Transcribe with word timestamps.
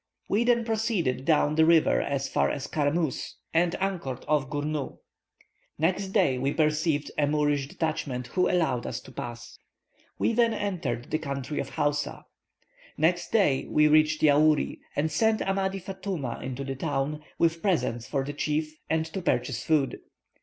We 0.27 0.43
then 0.45 0.65
proceeded 0.65 1.25
down 1.25 1.53
the 1.53 1.63
river 1.67 2.01
as 2.01 2.27
far 2.27 2.49
as 2.49 2.65
Carmusse, 2.65 3.35
and 3.53 3.75
anchored 3.79 4.25
off 4.27 4.49
Gournou. 4.49 4.97
Next 5.77 6.07
day 6.07 6.39
we 6.39 6.55
perceived 6.55 7.11
a 7.19 7.27
Moorish 7.27 7.67
detachment, 7.67 8.25
who 8.25 8.49
allowed 8.49 8.87
us 8.87 8.99
to 9.01 9.11
pass. 9.11 9.59
"We 10.17 10.33
then 10.33 10.55
entered 10.55 11.11
the 11.11 11.19
country 11.19 11.59
of 11.59 11.75
Houssa. 11.75 12.23
Next 12.97 13.31
day 13.31 13.67
we 13.69 13.87
reached 13.87 14.23
Yaouri, 14.23 14.79
and 14.95 15.11
sent 15.11 15.43
Amadi 15.43 15.79
Fatouma 15.79 16.41
into 16.41 16.63
the 16.63 16.73
town, 16.75 17.21
with 17.37 17.61
presents 17.61 18.07
for 18.07 18.23
the 18.23 18.33
chief 18.33 18.75
and 18.89 19.05
to 19.05 19.21
purchase 19.21 19.63
food. 19.63 19.99